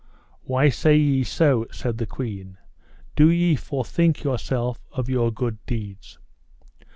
[0.41, 2.57] Why say ye so, said the queen,
[3.15, 6.17] do ye forthink yourself of your good deeds?